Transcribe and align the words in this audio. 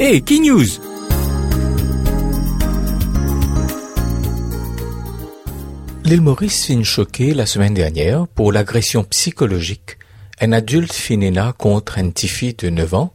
Hey, 0.00 0.22
Key 0.22 0.38
News 0.38 0.78
L'île 6.04 6.20
Maurice 6.20 6.66
finit 6.66 6.84
choqué 6.84 7.34
la 7.34 7.46
semaine 7.46 7.74
dernière 7.74 8.28
pour 8.28 8.52
l'agression 8.52 9.02
psychologique 9.02 9.98
un 10.40 10.52
adulte 10.52 10.92
finina 10.92 11.52
contre 11.52 11.98
un 11.98 12.10
petit 12.10 12.54
de 12.54 12.70
9 12.70 12.94
ans 12.94 13.12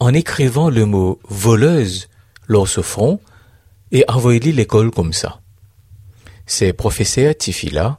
en 0.00 0.14
écrivant 0.14 0.70
le 0.70 0.86
mot 0.86 1.20
voleuse 1.28 2.08
lors 2.46 2.66
ce 2.66 2.80
front 2.80 3.20
et 3.92 4.06
envoyé 4.08 4.40
l'école 4.40 4.90
comme 4.90 5.12
ça. 5.12 5.42
C'est 6.46 6.72
professeur 6.72 7.36
Tifila 7.36 7.98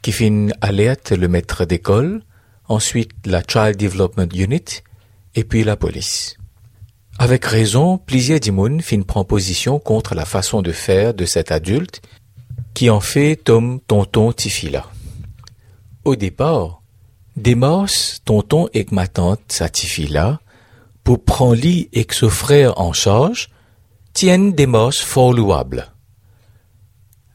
qui 0.00 0.12
fin 0.12 0.48
alerte 0.62 1.12
le 1.12 1.28
maître 1.28 1.66
d'école, 1.66 2.22
ensuite 2.66 3.10
la 3.26 3.42
Child 3.46 3.76
Development 3.76 4.32
Unit 4.34 4.82
et 5.34 5.44
puis 5.44 5.64
la 5.64 5.76
police. 5.76 6.38
Avec 7.18 7.46
raison, 7.46 7.96
plusieurs 7.96 8.40
d'Imoun 8.40 8.80
fin 8.82 9.00
prend 9.02 9.24
position 9.24 9.78
contre 9.78 10.14
la 10.14 10.26
façon 10.26 10.60
de 10.60 10.72
faire 10.72 11.14
de 11.14 11.24
cet 11.24 11.50
adulte 11.50 12.02
qui 12.74 12.90
en 12.90 13.00
fait 13.00 13.36
Tom 13.36 13.80
Tonton 13.80 14.32
Tifila. 14.32 14.84
Au 16.04 16.14
départ, 16.14 16.82
Demos, 17.36 18.20
tonton 18.24 18.68
et 18.72 18.86
ma 18.90 19.08
tante 19.08 19.40
Satifila, 19.48 20.40
pour 21.04 21.24
prendre 21.24 21.54
lit 21.54 21.88
et 21.92 22.06
ce 22.10 22.28
frère 22.28 22.80
en 22.80 22.92
charge, 22.92 23.50
tiennent 24.14 24.52
des 24.52 24.66
mos 24.66 24.92
fort 24.92 25.32
louables. 25.32 25.92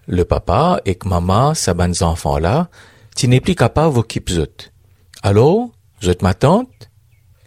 Le 0.07 0.25
papa 0.25 0.81
et 0.85 0.97
maman, 1.05 1.53
sa 1.53 1.73
bonnes 1.73 2.01
enfants 2.01 2.39
là, 2.39 2.69
tu 3.15 3.27
plus 3.39 3.55
capable 3.55 4.03
zut. 4.27 4.73
Alors, 5.21 5.69
zut 6.03 6.21
ma 6.23 6.33
tante, 6.33 6.89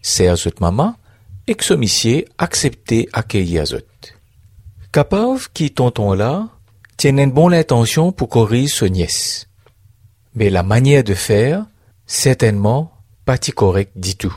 sert 0.01 0.37
zut 0.37 0.61
maman, 0.61 0.95
monsieur 1.77 2.25
accepté 2.39 3.09
accueillir 3.13 3.67
zut. 3.67 3.85
Capable 4.93 5.41
qui 5.53 5.71
tonton 5.71 6.15
là, 6.15 6.49
tiennent 6.97 7.19
une 7.19 7.33
bonne 7.33 7.53
intention 7.53 8.13
pour 8.13 8.29
corriger 8.31 8.69
son 8.69 8.87
nièce. 8.87 9.49
Mais 10.35 10.49
la 10.49 10.63
manière 10.63 11.05
de 11.05 11.15
faire, 11.15 11.67
certainement 12.07 12.93
pas 13.25 13.39
correct 13.39 13.93
du 13.97 14.17
tout. 14.17 14.35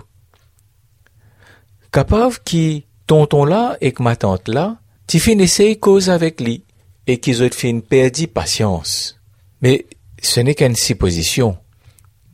Capable 1.91 2.35
qui 2.43 2.85
tonton 3.05 3.45
là 3.45 3.77
et 3.79 3.93
que 3.93 4.03
ma 4.03 4.15
tante 4.15 4.49
là, 4.49 4.77
tu 5.07 5.19
finissais 5.19 5.77
cause 5.77 6.09
avec 6.09 6.41
lui 6.41 6.65
et 7.07 7.19
qu'ils 7.19 7.41
ont 7.41 7.49
fait 7.49 7.69
une 7.69 7.81
patience. 8.27 9.17
Mais 9.61 9.85
ce 10.21 10.41
n'est 10.41 10.55
qu'une 10.55 10.75
supposition. 10.75 11.57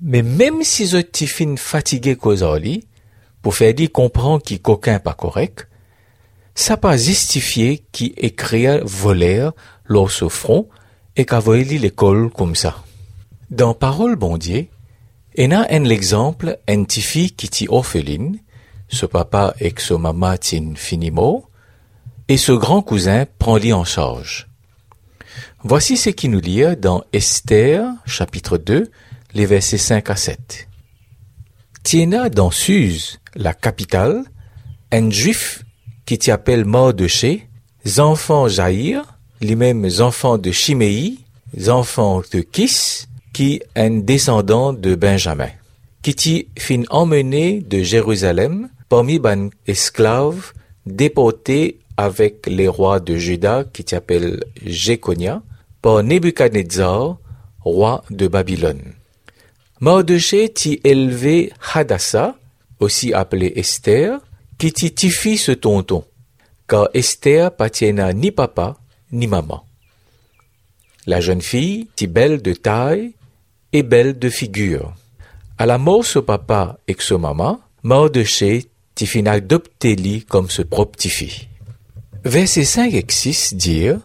Mais 0.01 0.23
même 0.23 0.63
si 0.63 0.95
ont 0.95 1.03
fin 1.27 1.55
fatigué 1.57 2.15
cause 2.15 2.43
à 2.43 2.57
lui, 2.57 2.85
pour 3.43 3.53
faire 3.53 3.73
dire 3.75 3.91
comprendre 3.91 4.41
qu'il 4.41 4.61
qu'aucun 4.61 4.97
pas 4.97 5.13
correct, 5.13 5.67
ça 6.55 6.77
pas 6.77 6.97
justifié 6.97 7.83
qui 7.91 8.13
écrit 8.17 8.79
voleur 8.83 9.53
lors 9.85 10.09
ce 10.09 10.29
front 10.29 10.69
et 11.15 11.25
qu'a 11.25 11.41
l'école 11.41 12.31
comme 12.31 12.55
ça. 12.55 12.83
Dans 13.51 13.73
Parole 13.73 14.15
Bondier, 14.15 14.71
en 15.37 15.51
a 15.51 15.67
un 15.71 15.85
exemple, 15.85 16.57
un 16.67 16.83
petit 16.85 17.01
fille 17.01 17.31
qui 17.31 17.47
est 17.47 17.69
orpheline, 17.69 18.39
ce 18.87 19.05
papa 19.05 19.53
et 19.59 19.73
ce 19.77 19.93
maman 19.93 20.37
tin 20.37 20.73
finimo, 20.75 21.45
et 22.29 22.37
ce 22.37 22.53
grand 22.53 22.81
cousin 22.81 23.25
prend 23.39 23.57
lui 23.57 23.73
en 23.73 23.83
charge. 23.83 24.47
Voici 25.63 25.97
ce 25.97 26.09
qui 26.09 26.29
nous 26.29 26.39
lit 26.39 26.63
dans 26.77 27.03
Esther, 27.11 27.85
chapitre 28.05 28.57
2, 28.57 28.89
les 29.33 29.45
versets 29.45 29.77
5 29.77 30.09
à 30.09 30.15
7. 30.15 30.67
Tiena 31.83 32.29
dans 32.29 32.51
Suse, 32.51 33.19
la 33.35 33.53
capitale, 33.53 34.23
un 34.91 35.09
juif 35.09 35.63
qui 36.05 36.17
t'y 36.17 36.31
appelle 36.31 36.65
Mardoché, 36.65 37.47
enfants 37.97 38.47
Jaïr, 38.47 39.03
les 39.41 39.55
mêmes 39.55 39.89
enfants 39.99 40.37
de 40.37 40.51
Chiméi, 40.51 41.19
enfants 41.67 42.21
de 42.31 42.41
Kis, 42.41 43.05
qui 43.33 43.55
est 43.55 43.63
un 43.75 43.99
descendant 43.99 44.73
de 44.73 44.95
Benjamin, 44.95 45.49
qui 46.01 46.15
t'y 46.15 46.47
fin 46.57 46.83
emmené 46.89 47.61
de 47.61 47.81
Jérusalem 47.83 48.69
parmi 48.89 49.19
ban 49.19 49.49
esclaves 49.67 50.53
déportés 50.85 51.79
avec 51.97 52.47
les 52.47 52.67
rois 52.67 52.99
de 52.99 53.15
Juda 53.17 53.63
qui 53.71 53.83
t'appelle 53.83 54.43
Jéconia 54.65 55.41
par 55.81 56.03
Nebuchadnezzar, 56.03 57.17
roi 57.61 58.03
de 58.09 58.27
Babylone. 58.27 58.93
Mardoché 59.79 60.49
t'y 60.49 60.79
élevé 60.83 61.51
Hadassah, 61.73 62.35
aussi 62.79 63.13
appelé 63.13 63.53
Esther, 63.55 64.19
qui 64.57 64.71
t'y 64.71 64.93
tifie 64.93 65.37
ce 65.37 65.51
tonton, 65.51 66.03
car 66.67 66.89
Esther 66.93 67.55
patiena 67.55 68.13
ni 68.13 68.31
papa 68.31 68.77
ni 69.11 69.27
maman. 69.27 69.65
La 71.05 71.19
jeune 71.19 71.41
fille, 71.41 71.87
si 71.95 72.07
belle 72.07 72.41
de 72.41 72.53
taille, 72.53 73.13
et 73.73 73.83
belle 73.83 74.17
de 74.17 74.29
figure. 74.29 74.93
À 75.57 75.65
la 75.65 75.77
mort 75.77 76.05
ce 76.05 76.19
papa 76.19 76.79
et 76.87 76.95
ce 76.97 77.13
maman, 77.13 77.59
Mardoché 77.83 78.65
tifin 78.95 79.25
adopté 79.25 80.23
comme 80.29 80.49
ce 80.49 80.61
propre 80.61 80.97
tifi. 80.97 81.47
Verset 82.23 82.63
5 82.63 82.93
et 82.93 83.05
6 83.07 83.55
dire, 83.55 83.99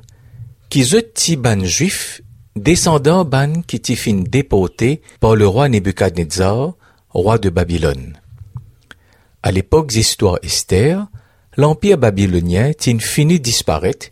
qui 0.69 1.37
ban 1.37 1.65
juif, 1.65 2.21
descendant 2.57 3.25
ban 3.25 3.63
qui 3.63 3.79
tifin 3.81 4.25
déporté 4.27 5.03
par 5.21 5.37
le 5.37 5.47
roi 5.47 5.69
Nebuchadnezzar, 5.69 6.75
roi 7.11 7.39
de 7.39 7.51
Babylone. 7.51 8.19
À 9.43 9.53
l'époque 9.53 9.89
d'histoire 9.89 10.39
Esther, 10.43 11.07
l'empire 11.57 11.99
babylonien 11.99 12.73
tin 12.73 12.99
fini 12.99 13.41
disparaître, 13.41 14.09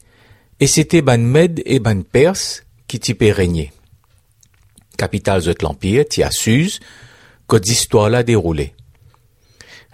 et 0.61 0.67
c'était 0.67 1.03
ban 1.03 1.19
Med 1.19 1.63
et 1.67 1.81
ban 1.81 2.03
Perse 2.03 2.65
qui 2.89 3.01
t'y 3.01 3.15
régner 3.31 3.73
capitale 4.97 5.43
de 5.43 5.55
l'Empire, 5.63 6.05
qui 6.09 6.23
a 6.23 6.31
Suse, 6.31 6.81
que 7.47 7.57
l'histoire 7.57 8.11
l'a 8.11 8.23
déroulé. 8.23 8.75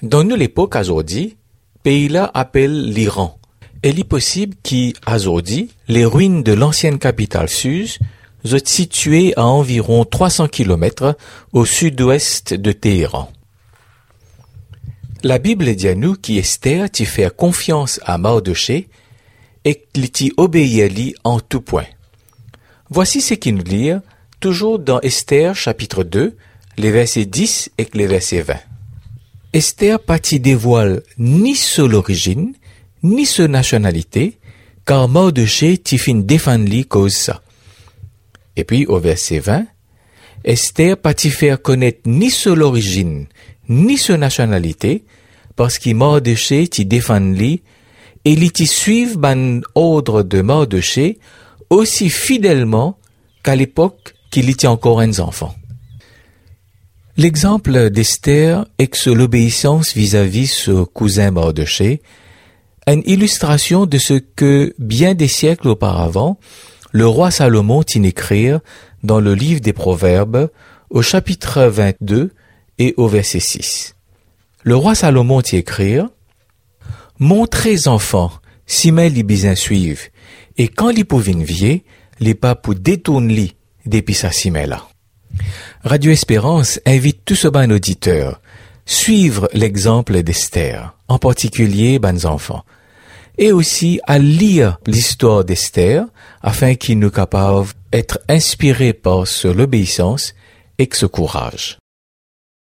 Dans 0.01 0.25
nous 0.25 0.37
l'époque 0.37 0.77
aujourd'hui, 0.77 1.37
pays-là 1.83 2.31
appelle 2.33 2.91
l'Iran. 2.91 3.39
Il 3.85 3.99
est 3.99 4.05
possible 4.05 4.57
qu'aujourd'hui, 4.63 5.71
les 5.89 6.05
ruines 6.05 6.43
de 6.43 6.53
l'ancienne 6.53 6.99
capitale 6.99 7.49
Suse 7.49 7.99
soient 8.45 8.59
situées 8.65 9.35
à 9.37 9.45
environ 9.45 10.05
300 10.05 10.49
km 10.49 11.17
au 11.53 11.65
sud-ouest 11.65 12.55
de 12.55 12.73
Téhéran. 12.73 13.31
La 15.25 15.39
Bible 15.39 15.73
dit 15.77 15.87
à 15.87 15.95
nous 15.95 16.17
qu'Esther 16.17 16.91
t'y 16.91 17.05
fait 17.05 17.35
confiance 17.35 18.01
à 18.05 18.19
Mardoché 18.19 18.89
et 19.65 19.81
qu'il 19.93 20.11
t'y 20.11 20.33
obéit 20.37 20.83
à 20.83 20.89
lui 20.89 21.15
en 21.23 21.39
tout 21.39 21.61
point. 21.61 21.87
Voici 22.91 23.21
ce 23.21 23.35
qu'il 23.35 23.55
nous 23.55 23.63
lit 23.63 23.93
toujours 24.41 24.81
dans 24.81 25.01
Esther 25.01 25.55
chapitre 25.55 26.03
2, 26.03 26.37
les 26.77 26.91
versets 26.91 27.25
10 27.25 27.71
et 27.79 27.87
les 27.95 28.09
versets 28.09 28.43
20. 28.43 28.57
Esther 29.53 30.01
pas 30.01 30.19
dévoile 30.19 31.03
ni 31.19 31.55
sur 31.55 31.87
l'origine, 31.87 32.55
ni 33.05 33.25
sur 33.25 33.49
nationalité, 33.49 34.39
car 34.85 35.09
Mardoché 35.09 35.79
tifin 35.79 36.17
défend 36.17 36.59
lui 36.59 36.85
cause 36.85 37.15
ça. 37.15 37.43
Et 38.57 38.65
puis 38.65 38.87
au 38.87 38.99
verset 38.99 39.39
20, 39.39 39.67
Esther 40.45 40.97
pas 40.97 41.15
faire 41.15 41.63
connaître 41.63 42.01
ni 42.07 42.29
sur 42.29 42.57
l'origine, 42.57 43.29
ni 43.69 43.99
sur 43.99 44.19
nationalité, 44.19 45.05
parce 45.57 45.79
qu'il 45.79 45.97
Mardoché 45.97 46.67
t'y 46.69 46.85
défend 46.85 47.21
lui, 47.21 47.63
et 48.25 48.33
il 48.33 48.53
t'y 48.53 48.67
suivent 48.67 49.19
ban 49.19 49.61
ordre 49.75 50.23
de 50.23 50.41
Mardoché 50.41 51.19
aussi 51.71 52.11
fidèlement 52.11 52.99
qu'à 53.43 53.57
l'époque 53.57 54.15
qu'il 54.31 54.55
tient 54.57 54.71
encore 54.71 55.01
un 55.01 55.19
enfant. 55.19 55.55
L'exemple 57.17 57.91
d'Esther 57.91 58.65
est 58.79 58.87
que 58.87 59.11
l'obéissance 59.11 59.95
vis-à-vis 59.95 60.47
ce 60.47 60.85
cousin 60.85 61.31
Mardoché, 61.31 62.01
une 62.87 63.03
illustration 63.07 63.87
de 63.87 63.99
ce 63.99 64.15
que 64.15 64.75
bien 64.79 65.15
des 65.15 65.29
siècles 65.29 65.69
auparavant, 65.69 66.39
le 66.91 67.07
roi 67.07 67.31
Salomon 67.31 67.83
tient 67.83 68.03
écrire 68.03 68.61
dans 69.03 69.21
le 69.21 69.35
livre 69.35 69.61
des 69.61 69.73
Proverbes 69.73 70.51
au 70.91 71.03
chapitre 71.03 71.65
22 71.65 72.33
et 72.83 72.95
au 72.97 73.07
verset 73.07 73.39
6. 73.39 73.95
Le 74.65 74.75
roi 74.75 74.97
Salomon 74.97 75.41
tient 75.41 75.61
écrire 75.61 76.09
Montrez 77.21 77.87
enfants, 77.87 78.33
si 78.67 78.91
mes 78.91 79.09
les 79.09 79.55
suivent, 79.55 80.09
et 80.59 80.67
quand 80.67 80.91
les 80.91 81.05
pouvines 81.05 81.45
vier, 81.45 81.85
les 82.19 82.35
papous 82.35 82.75
détournent 82.75 83.29
li 83.29 83.55
depuis 83.87 84.15
sa 84.15 84.31
là. 84.67 84.89
Radio 85.85 86.11
Espérance 86.11 86.81
invite 86.85 87.25
tous 87.25 87.37
ce 87.37 87.49
ban 87.49 87.71
auditeurs 87.71 88.41
suivre 88.85 89.49
l'exemple 89.53 90.25
d'Esther, 90.25 90.97
en 91.07 91.21
particulier 91.21 92.01
bans 92.01 92.25
enfants, 92.25 92.65
et 93.39 93.53
aussi 93.53 94.01
à 94.09 94.19
lire 94.19 94.81
l'histoire 94.89 95.45
d'Esther 95.45 96.05
afin 96.43 96.75
qu'ils 96.75 96.99
nous 96.99 97.13
capables 97.13 97.69
d'être 97.93 98.19
inspirés 98.29 98.93
par 98.93 99.29
ce 99.29 99.47
l'obéissance 99.47 100.35
et 100.81 100.89
ce 100.93 101.07
courage. 101.07 101.79